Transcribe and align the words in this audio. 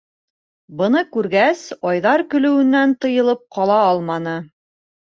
Быны 0.79 1.03
күргәс, 1.17 1.61
Айҙар 1.91 2.25
көлөүенән 2.33 2.99
тыйылып 3.07 3.47
ҡала 3.59 3.79
алманы. 3.93 4.39